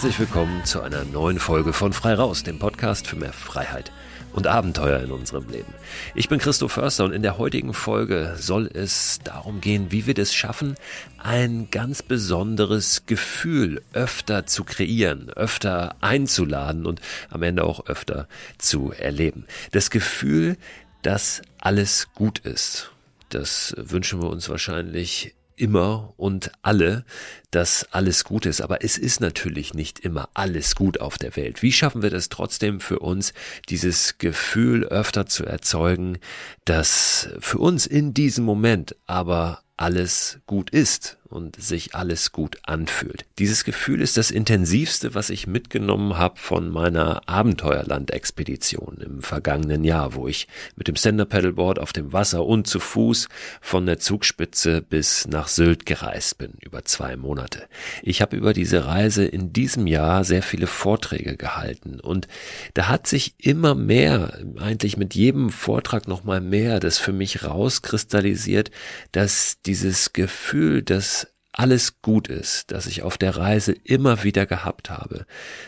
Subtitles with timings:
[0.00, 3.92] Herzlich willkommen zu einer neuen Folge von Frei Raus, dem Podcast für mehr Freiheit
[4.32, 5.74] und Abenteuer in unserem Leben.
[6.14, 10.14] Ich bin Christo Förster und in der heutigen Folge soll es darum gehen, wie wir
[10.14, 10.76] das schaffen,
[11.18, 18.92] ein ganz besonderes Gefühl öfter zu kreieren, öfter einzuladen und am Ende auch öfter zu
[18.92, 19.44] erleben.
[19.72, 20.56] Das Gefühl,
[21.02, 22.90] dass alles gut ist.
[23.28, 27.04] Das wünschen wir uns wahrscheinlich immer und alle,
[27.50, 28.60] dass alles gut ist.
[28.60, 31.62] Aber es ist natürlich nicht immer alles gut auf der Welt.
[31.62, 33.34] Wie schaffen wir das trotzdem für uns,
[33.68, 36.18] dieses Gefühl öfter zu erzeugen,
[36.64, 43.24] dass für uns in diesem Moment aber alles gut ist und sich alles gut anfühlt.
[43.38, 50.14] Dieses Gefühl ist das intensivste, was ich mitgenommen habe von meiner Abenteuerland-Expedition im vergangenen Jahr,
[50.14, 53.28] wo ich mit dem Stand-Up-Paddleboard auf dem Wasser und zu Fuß
[53.60, 57.68] von der Zugspitze bis nach Sylt gereist bin, über zwei Monate.
[58.02, 62.26] Ich habe über diese Reise in diesem Jahr sehr viele Vorträge gehalten und
[62.74, 67.44] da hat sich immer mehr, eigentlich mit jedem Vortrag noch mal mehr, das für mich
[67.44, 68.70] rauskristallisiert,
[69.12, 71.19] dass dieses Gefühl, dass
[71.60, 75.26] alles gut ist, dass ich auf der Reise immer wieder gehabt habe,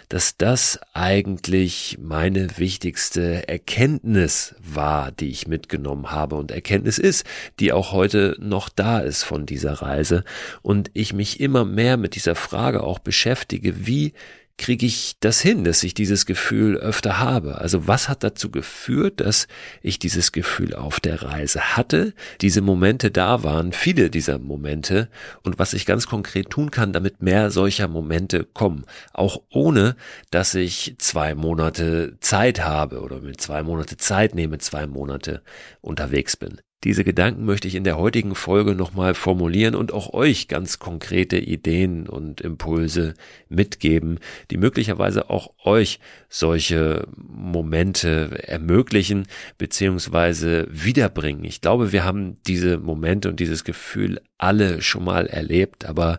[0.08, 7.26] dass das eigentlich meine wichtigste Erkenntnis war, die ich mitgenommen habe und Erkenntnis ist,
[7.60, 10.24] die auch heute noch da ist von dieser Reise.
[10.62, 14.14] Und ich mich immer mehr mit dieser Frage auch beschäftige, wie
[14.62, 17.58] kriege ich das hin, dass ich dieses Gefühl öfter habe?
[17.58, 19.48] Also was hat dazu geführt, dass
[19.82, 22.14] ich dieses Gefühl auf der Reise hatte?
[22.40, 25.08] Diese Momente da waren, viele dieser Momente
[25.42, 28.84] und was ich ganz konkret tun kann, damit mehr solcher Momente kommen.
[29.12, 29.96] Auch ohne,
[30.30, 35.42] dass ich zwei Monate Zeit habe oder mit zwei Monate Zeit nehme, zwei Monate
[35.80, 36.60] unterwegs bin.
[36.84, 41.38] Diese Gedanken möchte ich in der heutigen Folge nochmal formulieren und auch euch ganz konkrete
[41.38, 43.14] Ideen und Impulse
[43.48, 44.18] mitgeben,
[44.50, 49.26] die möglicherweise auch euch solche Momente ermöglichen
[49.58, 50.64] bzw.
[50.70, 51.44] wiederbringen.
[51.44, 56.18] Ich glaube, wir haben diese Momente und dieses Gefühl alle schon mal erlebt, aber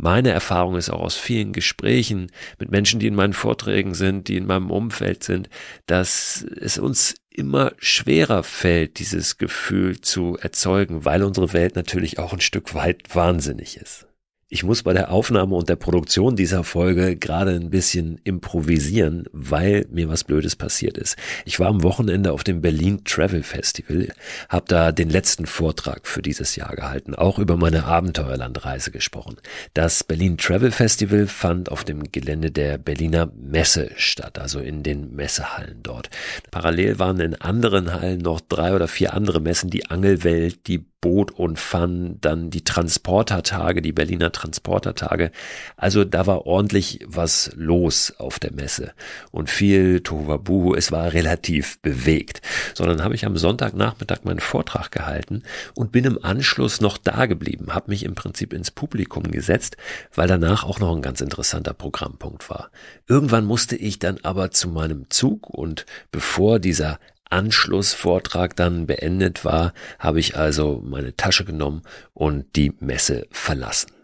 [0.00, 2.30] meine Erfahrung ist auch aus vielen Gesprächen
[2.60, 5.50] mit Menschen, die in meinen Vorträgen sind, die in meinem Umfeld sind,
[5.86, 12.32] dass es uns immer schwerer fällt, dieses Gefühl zu erzeugen, weil unsere Welt natürlich auch
[12.32, 14.07] ein Stück weit wahnsinnig ist.
[14.50, 19.84] Ich muss bei der Aufnahme und der Produktion dieser Folge gerade ein bisschen improvisieren, weil
[19.90, 21.18] mir was Blödes passiert ist.
[21.44, 24.08] Ich war am Wochenende auf dem Berlin Travel Festival,
[24.48, 29.36] habe da den letzten Vortrag für dieses Jahr gehalten, auch über meine Abenteuerlandreise gesprochen.
[29.74, 35.14] Das Berlin Travel Festival fand auf dem Gelände der Berliner Messe statt, also in den
[35.14, 36.08] Messehallen dort.
[36.50, 41.30] Parallel waren in anderen Hallen noch drei oder vier andere Messen, die Angelwelt, die Boot
[41.30, 45.32] und Fun, dann die Transportertage, die Berliner Transportertage.
[45.76, 48.92] Also da war ordentlich was los auf der Messe
[49.32, 50.74] und viel Tohuwabuhu.
[50.74, 52.40] Es war relativ bewegt.
[52.74, 55.42] Sondern habe ich am Sonntagnachmittag meinen Vortrag gehalten
[55.74, 59.76] und bin im Anschluss noch da geblieben, habe mich im Prinzip ins Publikum gesetzt,
[60.14, 62.70] weil danach auch noch ein ganz interessanter Programmpunkt war.
[63.08, 66.98] Irgendwann musste ich dann aber zu meinem Zug und bevor dieser
[67.30, 71.82] Anschlussvortrag dann beendet war, habe ich also meine Tasche genommen
[72.14, 73.97] und die Messe verlassen.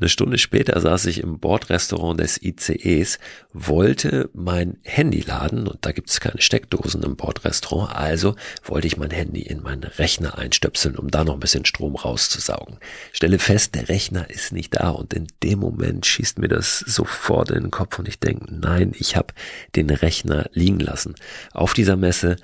[0.00, 3.18] Eine Stunde später saß ich im Bordrestaurant des ICEs,
[3.52, 8.96] wollte mein Handy laden und da gibt es keine Steckdosen im Bordrestaurant, also wollte ich
[8.96, 12.78] mein Handy in meinen Rechner einstöpseln, um da noch ein bisschen Strom rauszusaugen.
[13.12, 17.50] Stelle fest, der Rechner ist nicht da und in dem Moment schießt mir das sofort
[17.50, 19.34] in den Kopf und ich denke, nein, ich habe
[19.74, 21.16] den Rechner liegen lassen.
[21.52, 22.36] Auf dieser Messe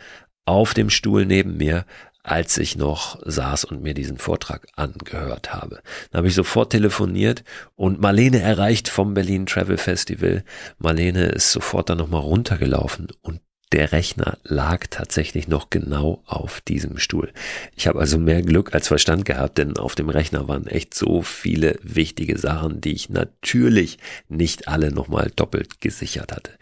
[0.44, 1.86] auf dem Stuhl neben mir,
[2.24, 5.82] als ich noch saß und mir diesen Vortrag angehört habe.
[6.10, 7.44] Dann habe ich sofort telefoniert
[7.76, 10.42] und Marlene erreicht vom Berlin Travel Festival.
[10.78, 13.40] Marlene ist sofort dann nochmal runtergelaufen und
[13.72, 17.32] der Rechner lag tatsächlich noch genau auf diesem Stuhl.
[17.74, 21.22] Ich habe also mehr Glück als Verstand gehabt, denn auf dem Rechner waren echt so
[21.22, 26.52] viele wichtige Sachen, die ich natürlich nicht alle nochmal doppelt gesichert hatte.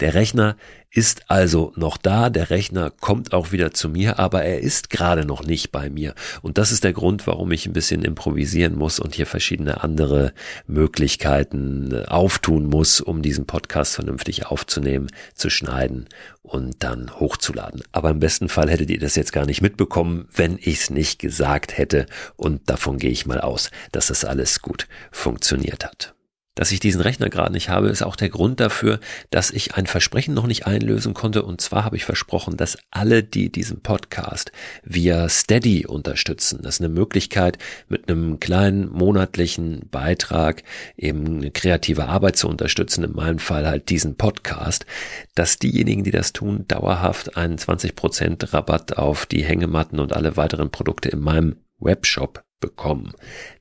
[0.00, 0.56] Der Rechner
[0.94, 5.24] ist also noch da, der Rechner kommt auch wieder zu mir, aber er ist gerade
[5.24, 6.14] noch nicht bei mir.
[6.42, 10.34] Und das ist der Grund, warum ich ein bisschen improvisieren muss und hier verschiedene andere
[10.66, 16.08] Möglichkeiten äh, auftun muss, um diesen Podcast vernünftig aufzunehmen, zu schneiden
[16.52, 17.82] und dann hochzuladen.
[17.92, 21.18] Aber im besten Fall hättet ihr das jetzt gar nicht mitbekommen, wenn ich es nicht
[21.18, 22.04] gesagt hätte.
[22.36, 26.14] Und davon gehe ich mal aus, dass das alles gut funktioniert hat.
[26.54, 29.00] Dass ich diesen Rechner gerade nicht habe, ist auch der Grund dafür,
[29.30, 31.44] dass ich ein Versprechen noch nicht einlösen konnte.
[31.44, 34.52] Und zwar habe ich versprochen, dass alle, die diesen Podcast
[34.82, 37.56] via Steady unterstützen, das ist eine Möglichkeit,
[37.88, 40.62] mit einem kleinen monatlichen Beitrag
[40.98, 44.84] eben eine kreative Arbeit zu unterstützen, in meinem Fall halt diesen Podcast,
[45.34, 50.70] dass diejenigen, die das tun, dauerhaft einen 20% Rabatt auf die Hängematten und alle weiteren
[50.70, 53.12] Produkte in meinem Webshop bekommen.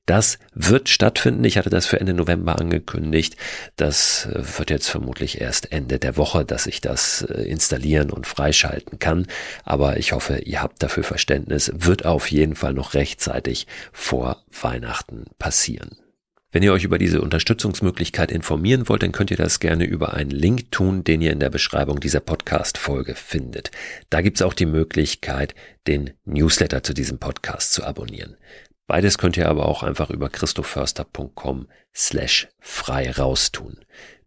[0.06, 1.44] Das wird stattfinden.
[1.44, 3.36] Ich hatte das für Ende November angekündigt.
[3.76, 8.26] Das äh, wird jetzt vermutlich erst Ende der Woche, dass ich das äh, installieren und
[8.26, 9.28] freischalten kann.
[9.66, 11.72] Aber ich hoffe, ihr habt dafür Verständnis.
[11.76, 15.98] Wird auf jeden Fall noch rechtzeitig vor Weihnachten passieren.
[16.54, 20.32] Wenn ihr euch über diese Unterstützungsmöglichkeit informieren wollt, dann könnt ihr das gerne über einen
[20.32, 23.72] Link tun, den ihr in der Beschreibung dieser Podcast-Folge findet.
[24.10, 25.56] Da gibt's auch die Möglichkeit,
[25.88, 28.36] den Newsletter zu diesem Podcast zu abonnieren.
[28.92, 33.78] Beides könnt ihr aber auch einfach über christoförster.com slash frei raustun.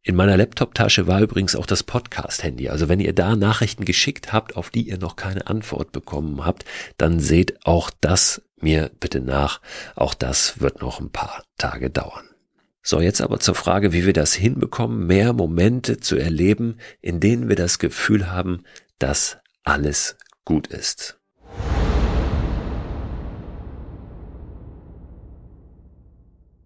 [0.00, 2.70] In meiner Laptop-Tasche war übrigens auch das Podcast-Handy.
[2.70, 6.64] Also wenn ihr da Nachrichten geschickt habt, auf die ihr noch keine Antwort bekommen habt,
[6.96, 9.60] dann seht auch das mir bitte nach.
[9.96, 12.24] Auch das wird noch ein paar Tage dauern.
[12.82, 17.50] So, jetzt aber zur Frage, wie wir das hinbekommen, mehr Momente zu erleben, in denen
[17.50, 18.64] wir das Gefühl haben,
[18.98, 21.20] dass alles gut ist.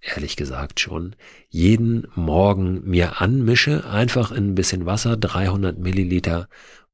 [0.00, 1.16] ehrlich gesagt schon,
[1.48, 6.48] jeden Morgen mir anmische, einfach in ein bisschen Wasser, 300 Milliliter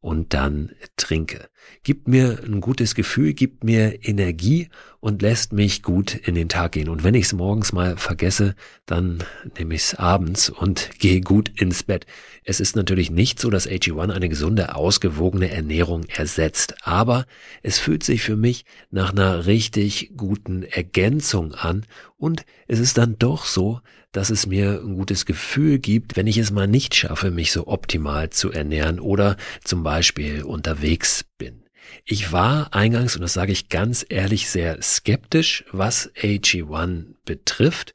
[0.05, 1.49] und dann trinke.
[1.83, 4.69] Gibt mir ein gutes Gefühl, gibt mir Energie
[5.01, 6.91] und lässt mich gut in den Tag gehen.
[6.91, 8.55] Und wenn ich es morgens mal vergesse,
[8.85, 9.25] dann
[9.59, 12.05] nehme ich es abends und gehe gut ins Bett.
[12.46, 17.26] Es ist natürlich nicht so, dass AG1 eine gesunde, ausgewogene Ernährung ersetzt, aber
[17.62, 21.87] es fühlt sich für mich nach einer richtig guten Ergänzung an
[22.19, 23.81] und es ist dann doch so,
[24.12, 27.67] dass es mir ein gutes Gefühl gibt, wenn ich es mal nicht schaffe, mich so
[27.67, 31.64] optimal zu ernähren oder zum Beispiel unterwegs bin.
[32.05, 37.94] Ich war eingangs, und das sage ich ganz ehrlich, sehr skeptisch, was AG1 betrifft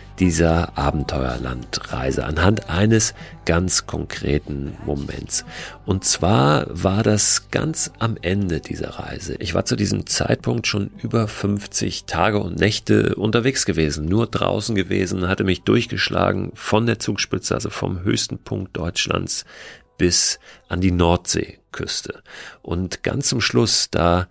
[0.19, 3.13] dieser Abenteuerlandreise anhand eines
[3.45, 5.45] ganz konkreten Moments.
[5.85, 9.35] Und zwar war das ganz am Ende dieser Reise.
[9.39, 14.75] Ich war zu diesem Zeitpunkt schon über 50 Tage und Nächte unterwegs gewesen, nur draußen
[14.75, 19.45] gewesen, hatte mich durchgeschlagen von der Zugspitze, also vom höchsten Punkt Deutschlands
[19.97, 22.23] bis an die Nordseeküste.
[22.61, 24.27] Und ganz zum Schluss, da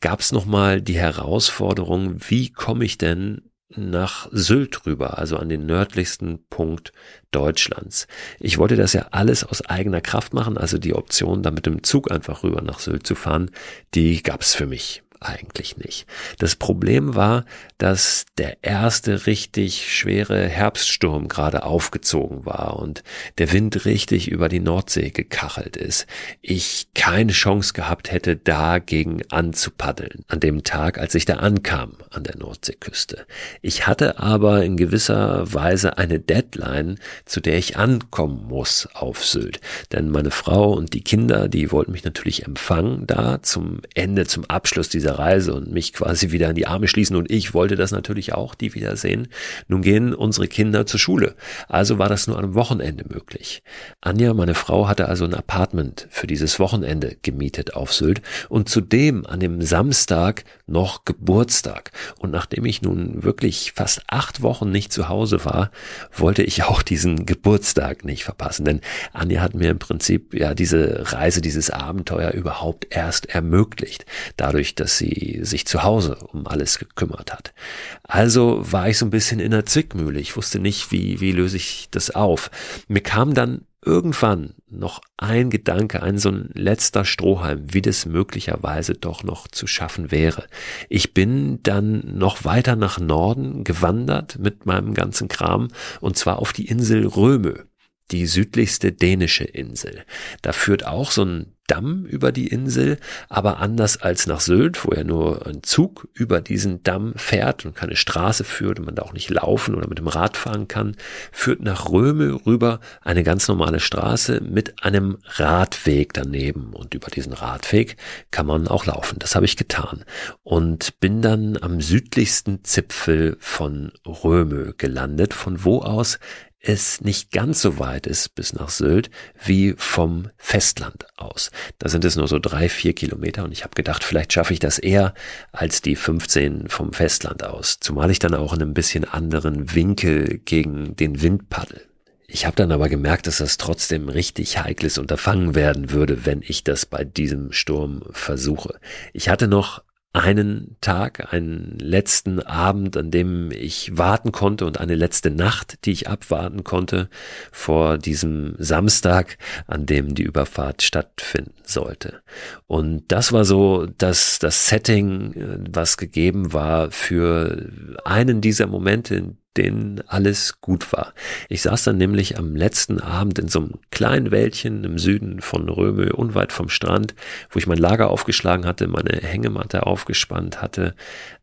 [0.00, 3.40] gab es nochmal die Herausforderung, wie komme ich denn
[3.76, 6.92] nach Sylt rüber, also an den nördlichsten Punkt
[7.30, 8.06] Deutschlands.
[8.38, 11.82] Ich wollte das ja alles aus eigener Kraft machen, also die Option, da mit dem
[11.82, 13.50] Zug einfach rüber nach Sylt zu fahren,
[13.94, 16.06] die gab es für mich eigentlich nicht.
[16.38, 17.44] Das Problem war,
[17.78, 23.02] dass der erste richtig schwere Herbststurm gerade aufgezogen war und
[23.38, 26.06] der Wind richtig über die Nordsee gekachelt ist.
[26.42, 32.24] Ich keine Chance gehabt hätte, dagegen anzupaddeln, an dem Tag, als ich da ankam an
[32.24, 33.26] der Nordseeküste.
[33.62, 39.60] Ich hatte aber in gewisser Weise eine Deadline, zu der ich ankommen muss auf Sylt.
[39.92, 44.44] Denn meine Frau und die Kinder, die wollten mich natürlich empfangen da zum Ende, zum
[44.44, 47.92] Abschluss dieser Reise und mich quasi wieder in die Arme schließen und ich wollte das
[47.92, 49.28] natürlich auch, die wiedersehen.
[49.68, 51.34] Nun gehen unsere Kinder zur Schule.
[51.68, 53.62] Also war das nur einem Wochenende möglich.
[54.00, 59.26] Anja, meine Frau, hatte also ein Apartment für dieses Wochenende gemietet auf Sylt und zudem
[59.26, 61.90] an dem Samstag noch Geburtstag.
[62.18, 65.70] Und nachdem ich nun wirklich fast acht Wochen nicht zu Hause war,
[66.12, 68.64] wollte ich auch diesen Geburtstag nicht verpassen.
[68.64, 68.80] Denn
[69.12, 74.06] Anja hat mir im Prinzip ja diese Reise, dieses Abenteuer überhaupt erst ermöglicht.
[74.36, 77.54] Dadurch, dass sie sie sich zu Hause um alles gekümmert hat.
[78.02, 80.20] Also war ich so ein bisschen in der Zwickmühle.
[80.20, 82.50] Ich wusste nicht, wie, wie löse ich das auf.
[82.88, 88.94] Mir kam dann irgendwann noch ein Gedanke, ein so ein letzter Strohhalm, wie das möglicherweise
[88.94, 90.46] doch noch zu schaffen wäre.
[90.88, 95.68] Ich bin dann noch weiter nach Norden gewandert mit meinem ganzen Kram
[96.00, 97.66] und zwar auf die Insel Röme
[98.10, 100.04] die südlichste dänische Insel.
[100.42, 102.98] Da führt auch so ein Damm über die Insel,
[103.30, 107.74] aber anders als nach Sylt, wo ja nur ein Zug über diesen Damm fährt und
[107.74, 110.94] keine Straße führt und man da auch nicht laufen oder mit dem Rad fahren kann,
[111.32, 117.32] führt nach Röme rüber eine ganz normale Straße mit einem Radweg daneben und über diesen
[117.32, 117.96] Radweg
[118.30, 119.18] kann man auch laufen.
[119.18, 120.04] Das habe ich getan
[120.42, 126.18] und bin dann am südlichsten Zipfel von Röme gelandet, von wo aus
[126.66, 129.10] es nicht ganz so weit ist bis nach Sylt
[129.44, 131.50] wie vom Festland aus.
[131.78, 134.60] Da sind es nur so drei, vier Kilometer und ich habe gedacht, vielleicht schaffe ich
[134.60, 135.14] das eher
[135.52, 140.38] als die 15 vom Festland aus, zumal ich dann auch in einem bisschen anderen Winkel
[140.44, 141.82] gegen den Wind paddel.
[142.26, 146.64] Ich habe dann aber gemerkt, dass das trotzdem richtig heikles Unterfangen werden würde, wenn ich
[146.64, 148.80] das bei diesem Sturm versuche.
[149.12, 154.94] Ich hatte noch einen Tag, einen letzten Abend, an dem ich warten konnte und eine
[154.94, 157.08] letzte Nacht, die ich abwarten konnte
[157.50, 162.22] vor diesem Samstag, an dem die Überfahrt stattfinden sollte.
[162.68, 165.34] Und das war so das, das Setting,
[165.68, 167.68] was gegeben war für
[168.04, 171.14] einen dieser Momente, denen alles gut war.
[171.48, 175.68] Ich saß dann nämlich am letzten Abend in so einem kleinen Wäldchen im Süden von
[175.68, 177.14] Röme, unweit vom Strand,
[177.50, 180.94] wo ich mein Lager aufgeschlagen hatte, meine Hängematte aufgespannt hatte,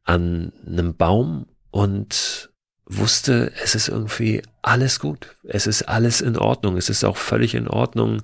[0.04, 2.51] an einem Baum und
[2.98, 5.36] wusste, es ist irgendwie alles gut.
[5.44, 6.78] Es ist alles in Ordnung.
[6.78, 8.22] Es ist auch völlig in Ordnung,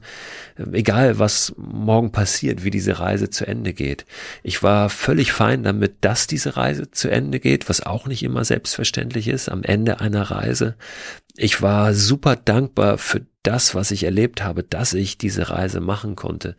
[0.72, 4.06] egal was morgen passiert, wie diese Reise zu Ende geht.
[4.44, 8.46] Ich war völlig fein damit, dass diese Reise zu Ende geht, was auch nicht immer
[8.46, 10.76] selbstverständlich ist am Ende einer Reise.
[11.36, 16.16] Ich war super dankbar für das, was ich erlebt habe, dass ich diese Reise machen
[16.16, 16.56] konnte.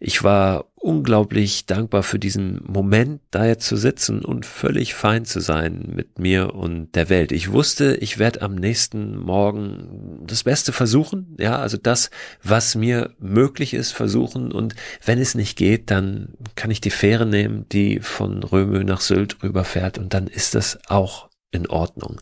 [0.00, 5.40] Ich war unglaublich dankbar für diesen Moment, da jetzt zu sitzen und völlig fein zu
[5.40, 7.30] sein mit mir und der Welt.
[7.30, 12.10] Ich wusste, ich werde am nächsten Morgen das Beste versuchen, ja, also das,
[12.42, 14.74] was mir möglich ist, versuchen und
[15.04, 19.42] wenn es nicht geht, dann kann ich die Fähre nehmen, die von Römö nach Sylt
[19.42, 22.20] rüberfährt und dann ist das auch in Ordnung.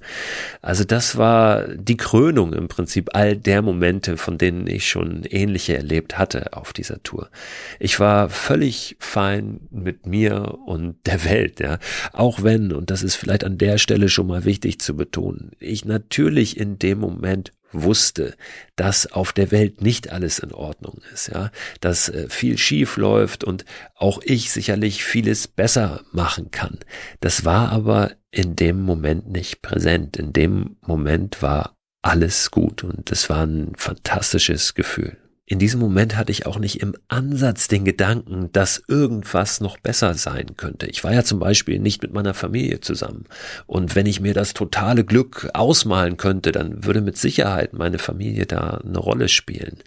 [0.60, 5.76] Also das war die Krönung im Prinzip all der Momente, von denen ich schon ähnliche
[5.76, 7.30] erlebt hatte auf dieser Tour.
[7.78, 11.78] Ich war völlig fein mit mir und der Welt, ja.
[12.12, 15.84] Auch wenn, und das ist vielleicht an der Stelle schon mal wichtig zu betonen, ich
[15.84, 18.34] natürlich in dem Moment wusste,
[18.76, 21.50] dass auf der Welt nicht alles in Ordnung ist, ja,
[21.80, 26.78] dass äh, viel schief läuft und auch ich sicherlich vieles besser machen kann.
[27.20, 30.16] Das war aber in dem Moment nicht präsent.
[30.16, 35.19] In dem Moment war alles gut und es war ein fantastisches Gefühl.
[35.50, 40.14] In diesem Moment hatte ich auch nicht im Ansatz den Gedanken, dass irgendwas noch besser
[40.14, 40.86] sein könnte.
[40.86, 43.24] Ich war ja zum Beispiel nicht mit meiner Familie zusammen.
[43.66, 48.46] Und wenn ich mir das totale Glück ausmalen könnte, dann würde mit Sicherheit meine Familie
[48.46, 49.78] da eine Rolle spielen.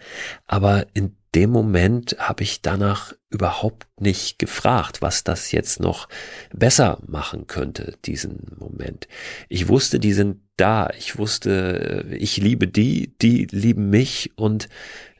[0.46, 6.08] Aber in dem Moment habe ich danach überhaupt nicht gefragt, was das jetzt noch
[6.52, 9.08] besser machen könnte, diesen Moment.
[9.48, 10.90] Ich wusste, die sind da.
[10.96, 14.68] Ich wusste, ich liebe die, die lieben mich und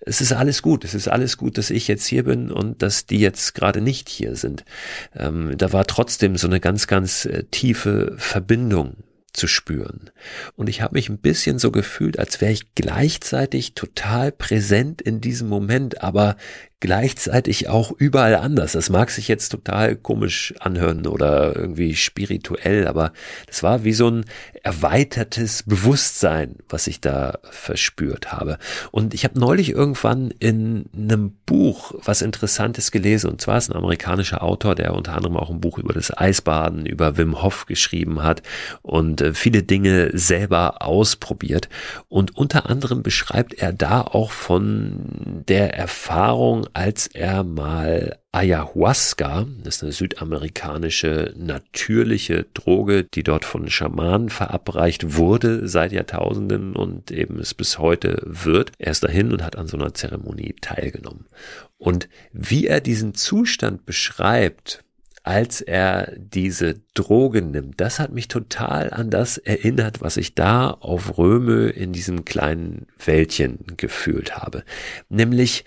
[0.07, 3.07] es ist alles gut, es ist alles gut, dass ich jetzt hier bin und dass
[3.07, 4.65] die jetzt gerade nicht hier sind.
[5.15, 8.97] Ähm, da war trotzdem so eine ganz, ganz äh, tiefe Verbindung
[9.33, 10.11] zu spüren.
[10.55, 15.21] Und ich habe mich ein bisschen so gefühlt, als wäre ich gleichzeitig total präsent in
[15.21, 16.37] diesem Moment, aber
[16.85, 18.73] gleichzeitig auch überall anders.
[18.73, 23.15] Das mag sich jetzt total komisch anhören oder irgendwie spirituell, aber
[23.47, 24.27] das war wie so ein
[24.63, 28.59] erweitertes Bewusstsein, was ich da verspürt habe.
[28.91, 33.77] Und ich habe neulich irgendwann in einem Buch was Interessantes gelesen, und zwar ist ein
[33.77, 38.23] amerikanischer Autor, der unter anderem auch ein Buch über das Eisbaden, über Wim Hof geschrieben
[38.23, 38.43] hat
[38.83, 41.71] und äh, viele Dinge selber ausprobiert.
[42.11, 49.77] Und unter anderem beschreibt er da auch von der Erfahrung, als er mal Ayahuasca, das
[49.77, 57.39] ist eine südamerikanische natürliche Droge, die dort von Schamanen verabreicht wurde seit Jahrtausenden und eben
[57.39, 58.73] es bis heute wird.
[58.79, 61.27] Er ist dahin und hat an so einer Zeremonie teilgenommen.
[61.79, 64.83] Und wie er diesen Zustand beschreibt,
[65.23, 67.81] als er diese Droge nimmt.
[67.81, 72.87] Das hat mich total an das erinnert, was ich da auf Röme in diesem kleinen
[73.03, 74.65] Wäldchen gefühlt habe.
[75.09, 75.65] Nämlich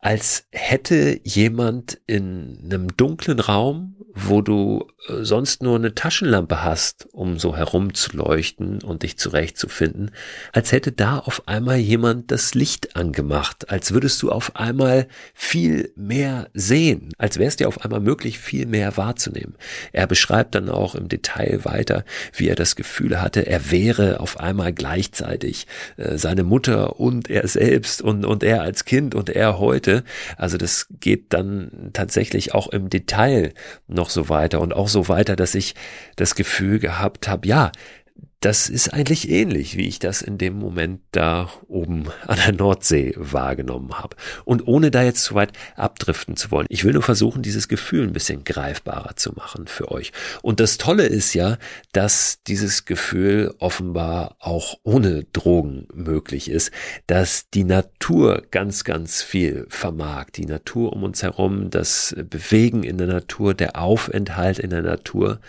[0.00, 7.08] als hätte jemand in einem dunklen Raum, wo du äh, sonst nur eine Taschenlampe hast,
[7.12, 10.12] um so herumzuleuchten und dich zurechtzufinden,
[10.52, 15.92] als hätte da auf einmal jemand das Licht angemacht, als würdest du auf einmal viel
[15.96, 19.56] mehr sehen, als wäre es dir auf einmal möglich, viel mehr wahrzunehmen.
[19.92, 24.40] Er beschreibt dann auch im Detail weiter, wie er das Gefühl hatte, er wäre auf
[24.40, 29.58] einmal gleichzeitig äh, seine Mutter und er selbst und, und er als Kind und er
[29.58, 30.04] heute Geschichte.
[30.36, 33.52] Also das geht dann tatsächlich auch im Detail
[33.86, 35.74] noch so weiter und auch so weiter, dass ich
[36.16, 37.72] das Gefühl gehabt habe, ja,
[38.40, 43.12] das ist eigentlich ähnlich, wie ich das in dem Moment da oben an der Nordsee
[43.16, 44.16] wahrgenommen habe.
[44.44, 46.66] Und ohne da jetzt zu weit abdriften zu wollen.
[46.68, 50.12] Ich will nur versuchen, dieses Gefühl ein bisschen greifbarer zu machen für euch.
[50.40, 51.58] Und das Tolle ist ja,
[51.92, 56.70] dass dieses Gefühl offenbar auch ohne Drogen möglich ist,
[57.08, 60.26] dass die Natur ganz, ganz viel vermag.
[60.36, 65.40] Die Natur um uns herum, das Bewegen in der Natur, der Aufenthalt in der Natur.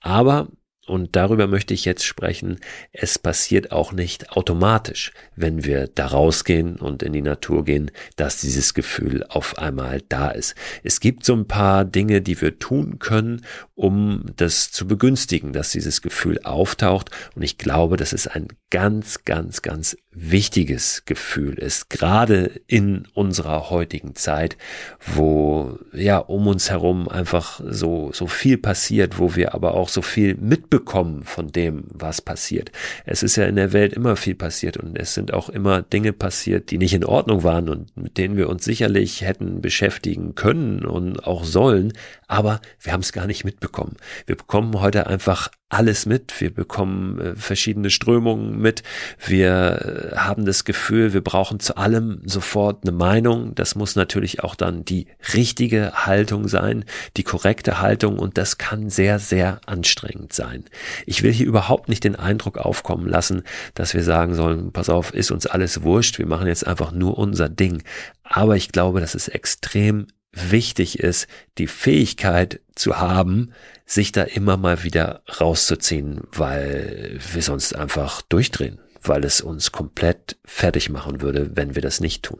[0.00, 0.48] Aber
[0.88, 2.58] und darüber möchte ich jetzt sprechen.
[2.92, 8.40] Es passiert auch nicht automatisch, wenn wir da rausgehen und in die Natur gehen, dass
[8.40, 10.54] dieses Gefühl auf einmal da ist.
[10.82, 15.72] Es gibt so ein paar Dinge, die wir tun können, um das zu begünstigen, dass
[15.72, 17.10] dieses Gefühl auftaucht.
[17.34, 23.70] Und ich glaube, das ist ein ganz, ganz, ganz wichtiges Gefühl ist, gerade in unserer
[23.70, 24.56] heutigen Zeit,
[25.14, 30.02] wo ja um uns herum einfach so, so viel passiert, wo wir aber auch so
[30.02, 32.72] viel mitbekommen von dem, was passiert.
[33.04, 36.12] Es ist ja in der Welt immer viel passiert und es sind auch immer Dinge
[36.12, 40.84] passiert, die nicht in Ordnung waren und mit denen wir uns sicherlich hätten beschäftigen können
[40.84, 41.92] und auch sollen,
[42.26, 43.96] aber wir haben es gar nicht mitbekommen.
[44.26, 46.40] Wir bekommen heute einfach alles mit.
[46.40, 48.82] Wir bekommen äh, verschiedene Strömungen mit.
[49.24, 53.54] Wir äh, haben das Gefühl, wir brauchen zu allem sofort eine Meinung.
[53.54, 56.84] Das muss natürlich auch dann die richtige Haltung sein,
[57.16, 60.64] die korrekte Haltung und das kann sehr, sehr anstrengend sein.
[61.04, 63.42] Ich will hier überhaupt nicht den Eindruck aufkommen lassen,
[63.74, 67.18] dass wir sagen sollen, pass auf, ist uns alles wurscht, wir machen jetzt einfach nur
[67.18, 67.82] unser Ding.
[68.22, 70.06] Aber ich glaube, dass es extrem
[70.50, 71.26] wichtig ist,
[71.58, 73.52] die Fähigkeit zu haben,
[73.86, 80.36] sich da immer mal wieder rauszuziehen, weil wir sonst einfach durchdrehen, weil es uns komplett
[80.44, 82.38] fertig machen würde, wenn wir das nicht tun.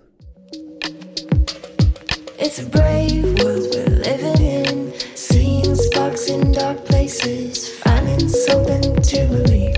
[2.41, 9.27] It's a brave world we're living in, seeing sparks in dark places, finding something to
[9.27, 9.78] believe.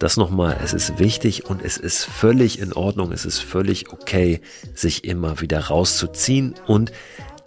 [0.00, 4.40] Das nochmal, es ist wichtig und es ist völlig in Ordnung, es ist völlig okay,
[4.74, 6.90] sich immer wieder rauszuziehen und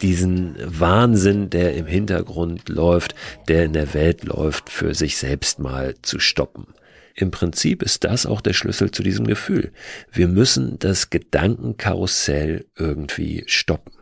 [0.03, 3.15] diesen Wahnsinn, der im Hintergrund läuft,
[3.47, 6.67] der in der Welt läuft, für sich selbst mal zu stoppen.
[7.15, 9.71] Im Prinzip ist das auch der Schlüssel zu diesem Gefühl.
[10.11, 13.93] Wir müssen das Gedankenkarussell irgendwie stoppen.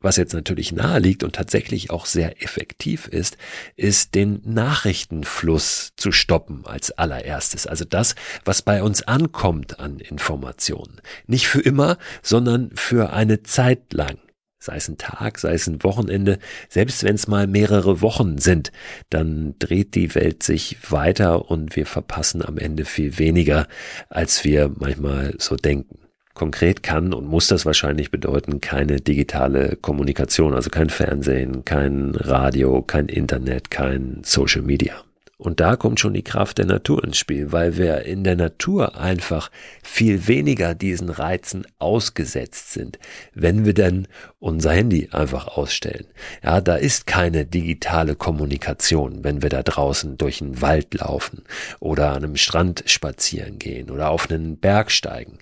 [0.00, 3.38] Was jetzt natürlich nahe liegt und tatsächlich auch sehr effektiv ist,
[3.76, 7.66] ist den Nachrichtenfluss zu stoppen als allererstes.
[7.66, 11.00] Also das, was bei uns ankommt an Informationen.
[11.26, 14.18] Nicht für immer, sondern für eine Zeit lang
[14.58, 18.72] sei es ein Tag, sei es ein Wochenende, selbst wenn es mal mehrere Wochen sind,
[19.10, 23.68] dann dreht die Welt sich weiter und wir verpassen am Ende viel weniger,
[24.08, 26.05] als wir manchmal so denken.
[26.36, 32.82] Konkret kann und muss das wahrscheinlich bedeuten, keine digitale Kommunikation, also kein Fernsehen, kein Radio,
[32.82, 35.05] kein Internet, kein Social Media.
[35.38, 38.96] Und da kommt schon die Kraft der Natur ins Spiel, weil wir in der Natur
[38.96, 39.50] einfach
[39.82, 42.98] viel weniger diesen Reizen ausgesetzt sind,
[43.34, 46.06] wenn wir dann unser Handy einfach ausstellen.
[46.42, 51.44] Ja, da ist keine digitale Kommunikation, wenn wir da draußen durch einen Wald laufen
[51.80, 55.38] oder an einem Strand spazieren gehen oder auf einen Berg steigen.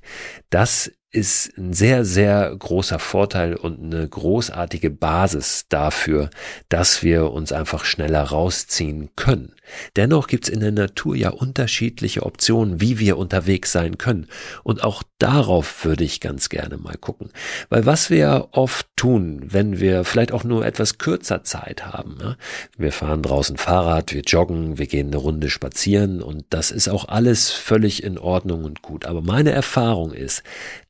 [0.51, 6.31] Das ist ein sehr, sehr großer Vorteil und eine großartige Basis dafür,
[6.69, 9.54] dass wir uns einfach schneller rausziehen können.
[9.97, 14.27] Dennoch gibt's in der Natur ja unterschiedliche Optionen, wie wir unterwegs sein können.
[14.63, 17.31] Und auch darauf würde ich ganz gerne mal gucken.
[17.69, 22.37] Weil was wir oft tun, wenn wir vielleicht auch nur etwas kürzer Zeit haben, ja?
[22.77, 27.09] wir fahren draußen Fahrrad, wir joggen, wir gehen eine Runde spazieren und das ist auch
[27.09, 29.05] alles völlig in Ordnung und gut.
[29.05, 30.43] Aber meine Erfahrung ist,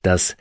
[0.02, 0.36] dass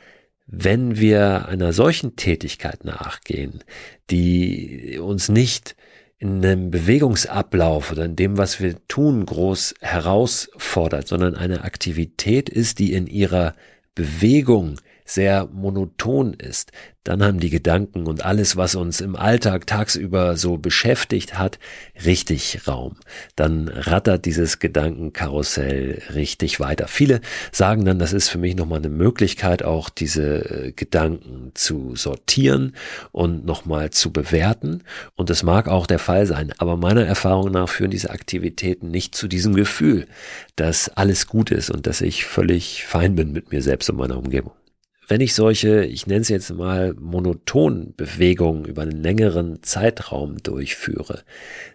[0.46, 3.64] wenn wir einer solchen Tätigkeit nachgehen,
[4.10, 5.74] die uns nicht
[6.18, 12.78] in einem Bewegungsablauf oder in dem, was wir tun, groß herausfordert, sondern eine Aktivität ist,
[12.78, 13.54] die in ihrer
[13.94, 16.72] Bewegung sehr monoton ist,
[17.04, 21.58] dann haben die Gedanken und alles, was uns im Alltag tagsüber so beschäftigt hat,
[22.06, 22.96] richtig Raum.
[23.36, 26.88] Dann rattert dieses Gedankenkarussell richtig weiter.
[26.88, 27.20] Viele
[27.52, 32.74] sagen dann, das ist für mich nochmal eine Möglichkeit, auch diese äh, Gedanken zu sortieren
[33.12, 34.82] und nochmal zu bewerten.
[35.14, 39.14] Und es mag auch der Fall sein, aber meiner Erfahrung nach führen diese Aktivitäten nicht
[39.14, 40.06] zu diesem Gefühl,
[40.56, 44.16] dass alles gut ist und dass ich völlig fein bin mit mir selbst und meiner
[44.16, 44.52] Umgebung
[45.08, 51.22] wenn ich solche, ich nenne es jetzt mal monoton Bewegungen über einen längeren Zeitraum durchführe,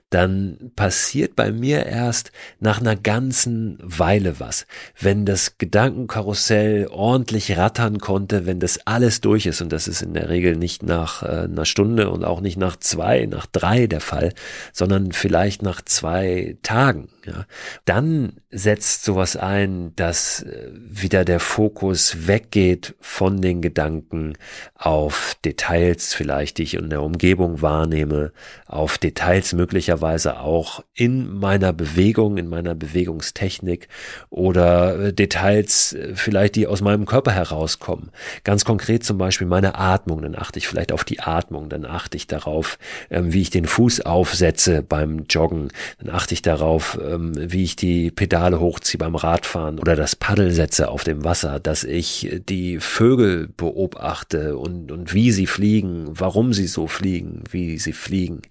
[0.10, 4.66] dann passiert bei mir erst nach einer ganzen Weile was.
[5.00, 10.16] Wenn das Gedankenkarussell ordentlich rattern konnte, wenn das alles durch ist, und das ist in
[10.16, 14.02] der Regel nicht nach äh, einer Stunde und auch nicht nach zwei, nach drei der
[14.02, 14.34] Fall,
[14.74, 17.46] sondern vielleicht nach zwei Tagen, ja,
[17.86, 24.34] dann setzt sowas ein, dass äh, wieder der Fokus weggeht von den Gedanken
[24.76, 28.32] auf Details vielleicht, die ich in der Umgebung wahrnehme,
[28.66, 33.88] auf Details möglicherweise auch in meiner Bewegung, in meiner Bewegungstechnik
[34.30, 38.10] oder äh, Details äh, vielleicht, die aus meinem Körper herauskommen.
[38.44, 42.18] Ganz konkret zum Beispiel meine Atmung, dann achte ich vielleicht auf die Atmung, dann achte
[42.18, 42.80] ich darauf,
[43.12, 47.76] ähm, wie ich den Fuß aufsetze beim Joggen, dann achte ich darauf, ähm, wie ich
[47.76, 52.80] die Pedale hochziehe beim Radfahren oder das Paddel setze auf dem Wasser, dass ich die
[52.80, 58.42] Vögel beobachte und, und wie sie fliegen, warum sie so fliegen, wie sie fliegen,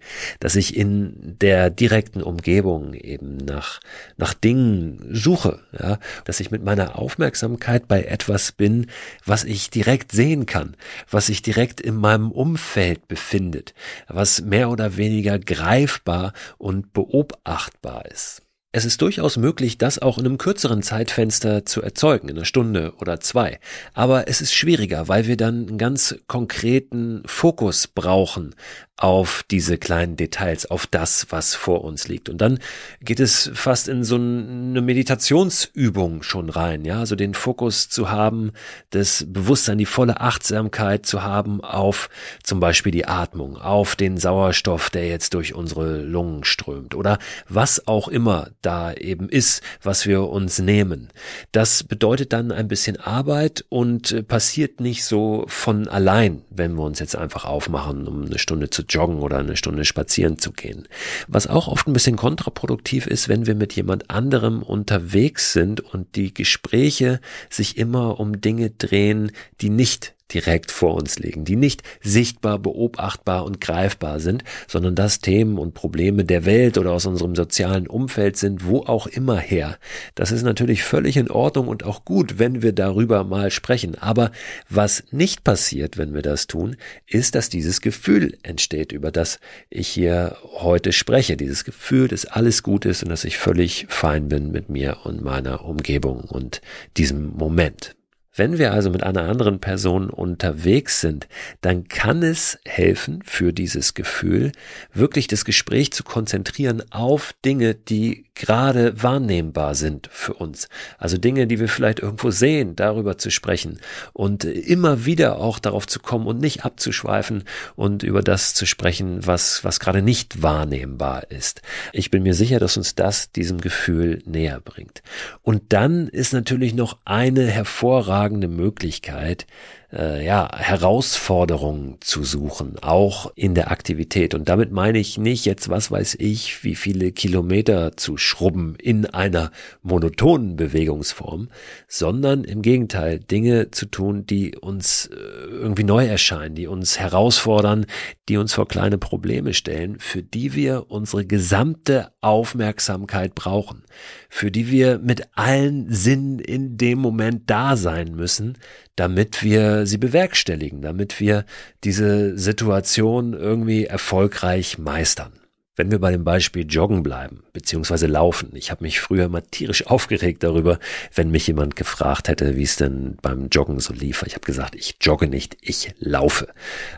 [0.41, 3.81] dass ich in der direkten Umgebung eben nach,
[4.17, 8.87] nach Dingen suche, ja, dass ich mit meiner Aufmerksamkeit bei etwas bin,
[9.25, 10.77] was ich direkt sehen kann,
[11.11, 13.75] was sich direkt in meinem Umfeld befindet,
[14.09, 18.43] was mehr oder weniger greifbar und beobachtbar ist.
[18.79, 22.93] Es ist durchaus möglich, das auch in einem kürzeren Zeitfenster zu erzeugen, in einer Stunde
[23.01, 23.59] oder zwei.
[23.93, 28.55] Aber es ist schwieriger, weil wir dann einen ganz konkreten Fokus brauchen
[28.99, 32.29] auf diese kleinen Details, auf das, was vor uns liegt.
[32.29, 32.59] Und dann
[33.01, 38.51] geht es fast in so eine Meditationsübung schon rein, ja, also den Fokus zu haben,
[38.91, 42.11] das Bewusstsein, die volle Achtsamkeit zu haben auf
[42.43, 47.87] zum Beispiel die Atmung, auf den Sauerstoff, der jetzt durch unsere Lungen strömt oder was
[47.87, 51.11] auch immer da eben ist, was wir uns nehmen.
[51.53, 56.99] Das bedeutet dann ein bisschen Arbeit und passiert nicht so von allein, wenn wir uns
[56.99, 60.89] jetzt einfach aufmachen, um eine Stunde zu joggen oder eine Stunde spazieren zu gehen.
[61.27, 66.17] Was auch oft ein bisschen kontraproduktiv ist, wenn wir mit jemand anderem unterwegs sind und
[66.17, 67.21] die Gespräche
[67.51, 73.45] sich immer um Dinge drehen, die nicht direkt vor uns liegen, die nicht sichtbar, beobachtbar
[73.45, 78.37] und greifbar sind, sondern das Themen und Probleme der Welt oder aus unserem sozialen Umfeld
[78.37, 79.79] sind, wo auch immer her.
[80.15, 83.97] Das ist natürlich völlig in Ordnung und auch gut, wenn wir darüber mal sprechen.
[83.97, 84.31] Aber
[84.69, 89.39] was nicht passiert, wenn wir das tun, ist, dass dieses Gefühl entsteht, über das
[89.71, 91.37] ich hier heute spreche.
[91.37, 95.23] Dieses Gefühl, dass alles gut ist und dass ich völlig fein bin mit mir und
[95.23, 96.61] meiner Umgebung und
[96.97, 97.98] diesem Moment.
[98.39, 101.27] Wenn wir also mit einer anderen Person unterwegs sind,
[101.61, 104.53] dann kann es helfen für dieses Gefühl,
[104.95, 110.69] wirklich das Gespräch zu konzentrieren auf Dinge, die gerade wahrnehmbar sind für uns.
[110.99, 113.81] Also Dinge, die wir vielleicht irgendwo sehen, darüber zu sprechen
[114.13, 117.43] und immer wieder auch darauf zu kommen und nicht abzuschweifen
[117.75, 121.63] und über das zu sprechen, was, was gerade nicht wahrnehmbar ist.
[121.93, 125.03] Ich bin mir sicher, dass uns das diesem Gefühl näher bringt.
[125.43, 129.47] Und dann ist natürlich noch eine hervorragende hervorragende Möglichkeit,
[129.93, 134.35] äh, ja, Herausforderungen zu suchen, auch in der Aktivität.
[134.35, 139.07] Und damit meine ich nicht jetzt, was weiß ich, wie viele Kilometer zu schrubben in
[139.07, 139.51] einer
[139.83, 141.49] monotonen Bewegungsform,
[141.87, 145.15] sondern im Gegenteil Dinge zu tun, die uns äh,
[145.51, 147.87] irgendwie neu erscheinen, die uns herausfordern,
[148.29, 153.85] die uns vor kleine Probleme stellen, für die wir unsere gesamte Aufmerksamkeit brauchen,
[154.29, 158.59] für die wir mit allen Sinnen in dem Moment da sein müssen,
[158.99, 161.45] damit wir sie bewerkstelligen, damit wir
[161.85, 165.38] diese Situation irgendwie erfolgreich meistern.
[165.79, 168.51] Wenn wir bei dem Beispiel Joggen bleiben, beziehungsweise Laufen.
[168.55, 170.81] Ich habe mich früher mal tierisch aufgeregt darüber,
[171.15, 174.25] wenn mich jemand gefragt hätte, wie es denn beim Joggen so lief.
[174.27, 176.49] Ich habe gesagt, ich jogge nicht, ich laufe.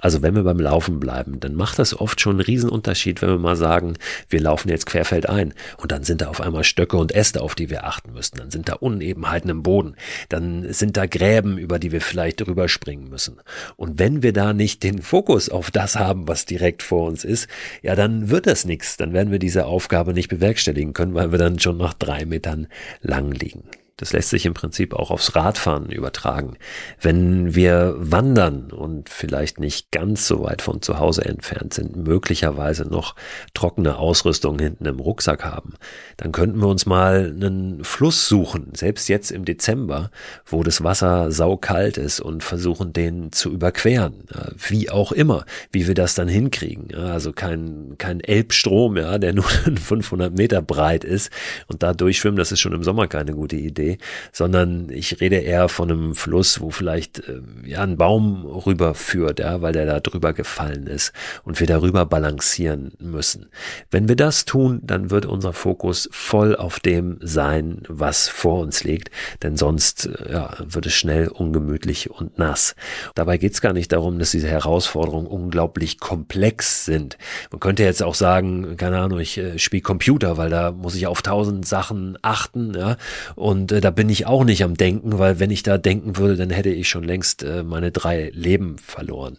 [0.00, 3.38] Also wenn wir beim Laufen bleiben, dann macht das oft schon einen Riesenunterschied, wenn wir
[3.38, 3.98] mal sagen,
[4.30, 7.68] wir laufen jetzt querfeldein und dann sind da auf einmal Stöcke und Äste, auf die
[7.68, 8.38] wir achten müssen.
[8.38, 9.94] Dann sind da Unebenheiten im Boden.
[10.30, 13.42] Dann sind da Gräben, über die wir vielleicht drüber springen müssen.
[13.76, 17.46] Und wenn wir da nicht den Fokus auf das haben, was direkt vor uns ist,
[17.82, 18.96] ja, dann wird das nichts.
[18.96, 22.68] Dann werden wir diese Aufgabe nicht bewerkstelligen können, weil wir dann schon nach drei Metern
[23.02, 23.64] lang liegen.
[24.00, 26.56] Das lässt sich im Prinzip auch aufs Radfahren übertragen.
[27.02, 32.84] Wenn wir wandern und vielleicht nicht ganz so weit von zu Hause entfernt sind, möglicherweise
[32.84, 33.14] noch
[33.52, 35.74] trockene Ausrüstung hinten im Rucksack haben,
[36.16, 40.10] dann könnten wir uns mal einen Fluss suchen, selbst jetzt im Dezember,
[40.46, 44.24] wo das Wasser saukalt ist und versuchen, den zu überqueren.
[44.56, 46.94] Wie auch immer, wie wir das dann hinkriegen.
[46.94, 51.30] Also kein, kein Elbstrom, ja, der nur 500 Meter breit ist
[51.66, 53.89] und da durchschwimmen, das ist schon im Sommer keine gute Idee
[54.33, 59.62] sondern ich rede eher von einem Fluss, wo vielleicht äh, ja ein Baum rüberführt, ja,
[59.62, 61.12] weil der da drüber gefallen ist
[61.44, 63.48] und wir darüber balancieren müssen.
[63.90, 68.85] Wenn wir das tun, dann wird unser Fokus voll auf dem sein, was vor uns
[68.85, 69.11] liegt,
[69.42, 72.74] denn sonst äh, ja, wird es schnell ungemütlich und nass.
[73.14, 77.18] Dabei geht es gar nicht darum, dass diese Herausforderungen unglaublich komplex sind.
[77.50, 81.07] Man könnte jetzt auch sagen, keine Ahnung, ich äh, spiele Computer, weil da muss ich
[81.07, 82.96] auf tausend Sachen achten, ja,
[83.35, 86.36] und äh, da bin ich auch nicht am Denken, weil wenn ich da denken würde,
[86.36, 89.38] dann hätte ich schon längst äh, meine drei Leben verloren.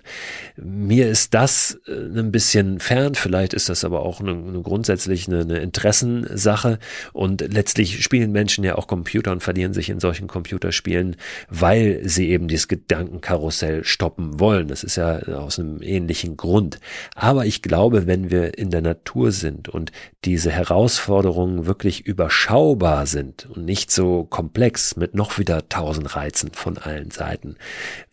[0.56, 5.28] Mir ist das äh, ein bisschen fern, vielleicht ist das aber auch eine, eine grundsätzlich
[5.28, 6.80] eine, eine Interessensache
[7.14, 11.16] und letztlich spielen Menschen ja auch Computer und verlieren sich in solchen Computerspielen,
[11.50, 14.68] weil sie eben dieses Gedankenkarussell stoppen wollen.
[14.68, 16.80] Das ist ja aus einem ähnlichen Grund.
[17.16, 19.92] Aber ich glaube, wenn wir in der Natur sind und
[20.26, 26.78] diese Herausforderungen wirklich überschaubar sind und nicht so komplex mit noch wieder tausend Reizen von
[26.78, 27.56] allen Seiten.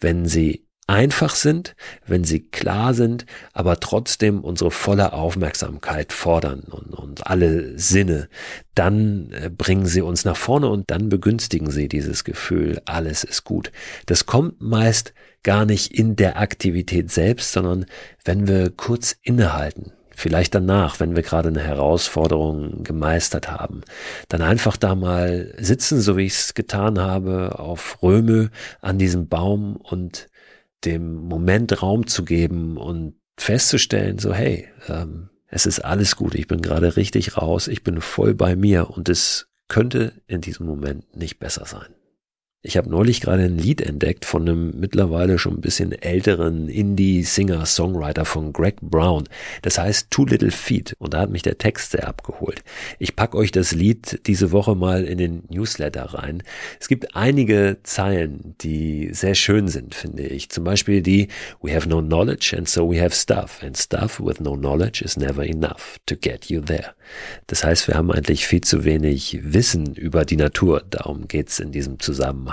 [0.00, 6.94] Wenn sie einfach sind, wenn sie klar sind, aber trotzdem unsere volle Aufmerksamkeit fordern und,
[6.94, 8.28] und alle Sinne,
[8.74, 13.44] dann äh, bringen sie uns nach vorne und dann begünstigen sie dieses Gefühl, alles ist
[13.44, 13.70] gut.
[14.06, 17.84] Das kommt meist gar nicht in der Aktivität selbst, sondern
[18.24, 23.82] wenn wir kurz innehalten, vielleicht danach, wenn wir gerade eine Herausforderung gemeistert haben,
[24.28, 28.50] dann einfach da mal sitzen, so wie ich es getan habe, auf Röme
[28.80, 30.28] an diesem Baum und
[30.84, 36.48] dem Moment Raum zu geben und festzustellen, so hey, ähm, es ist alles gut, ich
[36.48, 41.16] bin gerade richtig raus, ich bin voll bei mir und es könnte in diesem Moment
[41.16, 41.94] nicht besser sein.
[42.62, 48.24] Ich habe neulich gerade ein Lied entdeckt von einem mittlerweile schon ein bisschen älteren Indie-Singer-Songwriter
[48.24, 49.28] von Greg Brown.
[49.62, 52.64] Das heißt Two Little Feet und da hat mich der Text sehr abgeholt.
[52.98, 56.42] Ich pack euch das Lied diese Woche mal in den Newsletter rein.
[56.80, 60.48] Es gibt einige Zeilen, die sehr schön sind, finde ich.
[60.48, 61.28] Zum Beispiel die
[61.62, 65.16] We have no knowledge and so we have stuff and stuff with no knowledge is
[65.16, 66.96] never enough to get you there.
[67.46, 70.82] Das heißt, wir haben eigentlich viel zu wenig Wissen über die Natur.
[70.90, 72.47] Darum geht's in diesem Zusammenhang.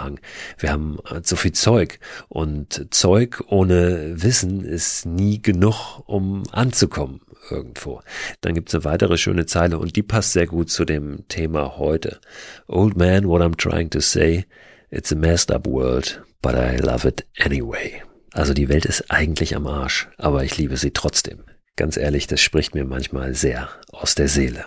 [0.57, 8.01] Wir haben zu viel Zeug und Zeug ohne Wissen ist nie genug, um anzukommen irgendwo.
[8.41, 12.19] Dann gibt's eine weitere schöne Zeile und die passt sehr gut zu dem Thema heute.
[12.67, 14.45] Old man, what I'm trying to say,
[14.89, 18.01] it's a messed up world, but I love it anyway.
[18.33, 21.43] Also die Welt ist eigentlich am Arsch, aber ich liebe sie trotzdem.
[21.77, 24.65] Ganz ehrlich, das spricht mir manchmal sehr aus der Seele.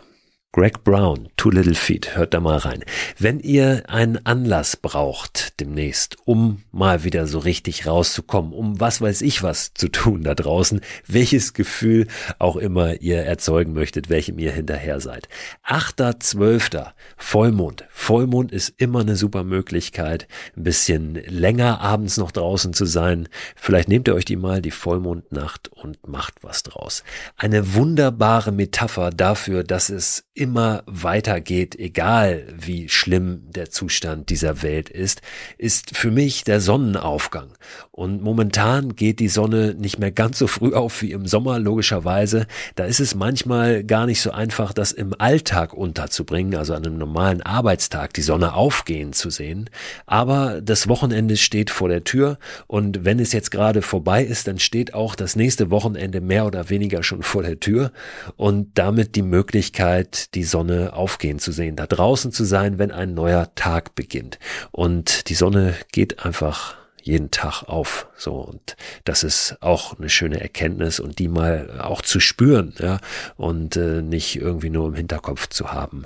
[0.52, 2.82] Greg Brown, Two Little Feet, hört da mal rein.
[3.18, 9.20] Wenn ihr einen Anlass braucht demnächst, um mal wieder so richtig rauszukommen, um was weiß
[9.20, 12.06] ich was zu tun da draußen, welches Gefühl
[12.38, 15.28] auch immer ihr erzeugen möchtet, welchem ihr hinterher seid.
[15.66, 16.92] 8.12.
[17.18, 17.84] Vollmond.
[17.90, 23.28] Vollmond ist immer eine super Möglichkeit, ein bisschen länger abends noch draußen zu sein.
[23.54, 27.04] Vielleicht nehmt ihr euch die mal, die Vollmondnacht, und macht was draus.
[27.36, 34.88] Eine wunderbare Metapher dafür, dass es immer weitergeht, egal wie schlimm der Zustand dieser Welt
[34.88, 35.20] ist,
[35.58, 37.48] ist für mich der Sonnenaufgang.
[37.90, 42.46] Und momentan geht die Sonne nicht mehr ganz so früh auf wie im Sommer, logischerweise.
[42.76, 46.98] Da ist es manchmal gar nicht so einfach, das im Alltag unterzubringen, also an einem
[46.98, 49.68] normalen Arbeitstag die Sonne aufgehen zu sehen.
[50.06, 54.60] Aber das Wochenende steht vor der Tür und wenn es jetzt gerade vorbei ist, dann
[54.60, 57.90] steht auch das nächste Wochenende mehr oder weniger schon vor der Tür
[58.36, 63.14] und damit die Möglichkeit, die Sonne aufgehen zu sehen, da draußen zu sein, wenn ein
[63.14, 64.38] neuer Tag beginnt.
[64.70, 66.76] Und die Sonne geht einfach
[67.08, 68.06] jeden Tag auf.
[68.16, 72.98] So und das ist auch eine schöne Erkenntnis und die mal auch zu spüren, ja
[73.36, 76.04] und äh, nicht irgendwie nur im Hinterkopf zu haben.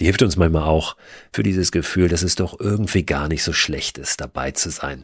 [0.00, 0.96] Die hilft uns manchmal auch
[1.32, 5.02] für dieses Gefühl, dass es doch irgendwie gar nicht so schlecht ist, dabei zu sein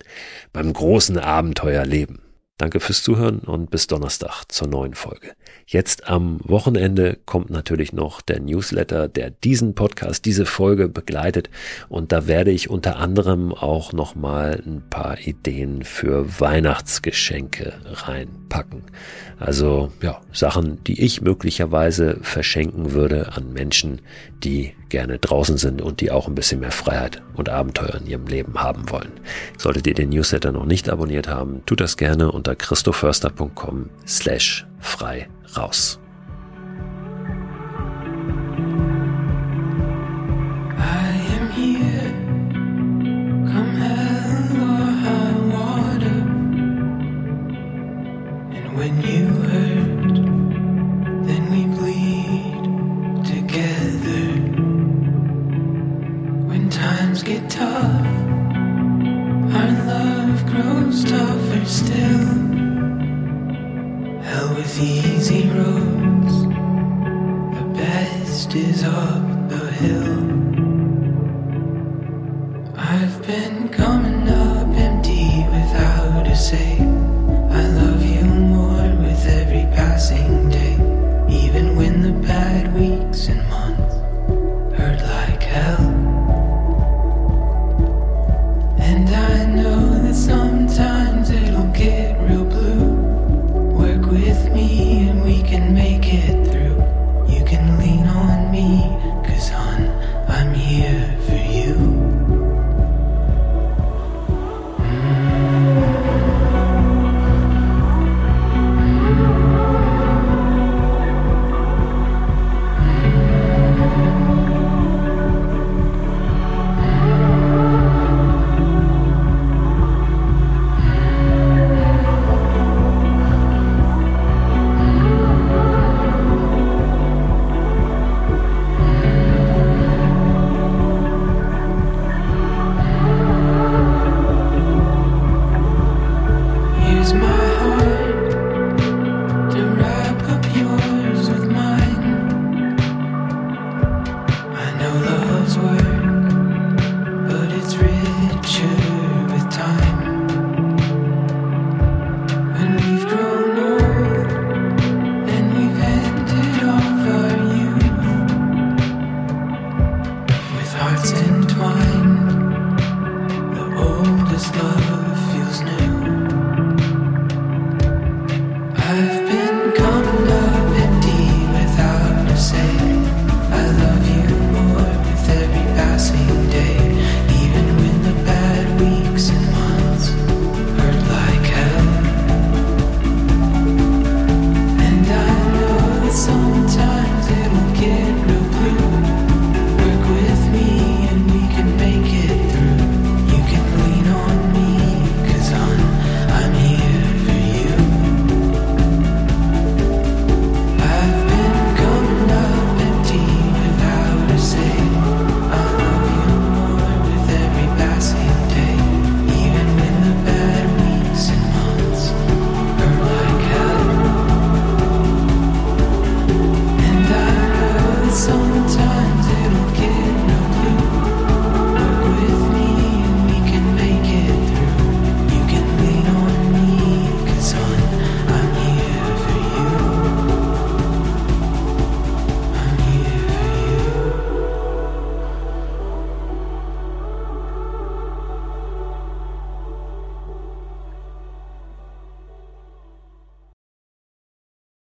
[0.53, 2.21] beim großen Abenteuerleben.
[2.57, 5.33] Danke fürs Zuhören und bis Donnerstag zur neuen Folge.
[5.67, 11.51] Jetzt am Wochenende kommt natürlich noch der Newsletter, der diesen Podcast, diese Folge begleitet
[11.89, 18.85] und da werde ich unter anderem auch noch mal ein paar Ideen für Weihnachtsgeschenke reinpacken.
[19.41, 24.01] Also ja, Sachen, die ich möglicherweise verschenken würde an Menschen,
[24.45, 28.27] die gerne draußen sind und die auch ein bisschen mehr Freiheit und Abenteuer in ihrem
[28.27, 29.13] Leben haben wollen.
[29.59, 35.29] Solltet ihr den Newsletter noch nicht abonniert haben, tut das gerne unter christoförster.com slash frei
[35.57, 35.99] raus.